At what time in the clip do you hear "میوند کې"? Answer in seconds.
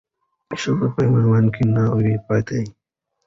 1.11-1.63